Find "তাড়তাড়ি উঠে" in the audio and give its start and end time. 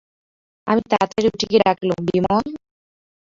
0.91-1.45